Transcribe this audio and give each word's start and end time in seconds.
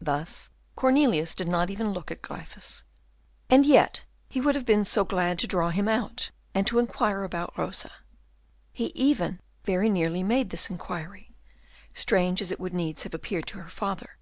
Thus 0.00 0.50
Cornelius 0.76 1.34
did 1.34 1.48
not 1.48 1.68
even 1.68 1.90
look 1.92 2.12
at 2.12 2.22
Gryphus. 2.22 2.84
And 3.48 3.66
yet 3.66 4.04
he 4.28 4.40
would 4.40 4.54
have 4.54 4.64
been 4.64 4.84
so 4.84 5.02
glad 5.02 5.36
to 5.40 5.48
draw 5.48 5.70
him 5.70 5.88
out, 5.88 6.30
and 6.54 6.64
to 6.68 6.78
inquire 6.78 7.24
about 7.24 7.58
Rosa. 7.58 7.90
He 8.72 8.92
even 8.94 9.40
very 9.64 9.88
nearly 9.88 10.22
made 10.22 10.50
this 10.50 10.70
inquiry, 10.70 11.34
strange 11.92 12.40
as 12.40 12.52
it 12.52 12.60
would 12.60 12.72
needs 12.72 13.02
have 13.02 13.14
appeared 13.14 13.48
to 13.48 13.58
her 13.58 13.68
father. 13.68 14.16